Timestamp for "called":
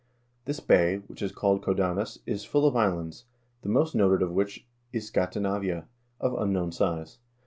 1.31-1.61